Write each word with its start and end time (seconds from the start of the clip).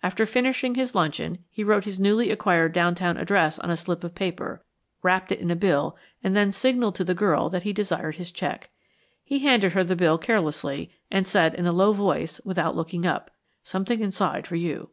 After 0.00 0.24
finishing 0.26 0.76
his 0.76 0.94
luncheon 0.94 1.38
he 1.50 1.64
wrote 1.64 1.86
his 1.86 1.98
newly 1.98 2.30
acquired 2.30 2.72
downtown 2.72 3.16
address 3.16 3.58
on 3.58 3.68
a 3.68 3.76
slip 3.76 4.04
of 4.04 4.14
paper, 4.14 4.62
wrapped 5.02 5.32
it 5.32 5.40
in 5.40 5.50
a 5.50 5.56
bill, 5.56 5.96
and 6.22 6.36
then 6.36 6.52
signaled 6.52 6.94
to 6.94 7.02
the 7.02 7.16
girl 7.16 7.50
that 7.50 7.64
he 7.64 7.72
desired 7.72 8.14
his 8.14 8.30
check. 8.30 8.70
He 9.24 9.40
handed 9.40 9.72
her 9.72 9.82
the 9.82 9.96
bill 9.96 10.18
carelessly, 10.18 10.92
and 11.10 11.26
said 11.26 11.52
in 11.56 11.66
a 11.66 11.72
low 11.72 11.92
voice, 11.92 12.40
without 12.44 12.76
looking 12.76 13.04
up, 13.04 13.32
"Something 13.64 13.98
inside 13.98 14.46
for 14.46 14.54
you." 14.54 14.90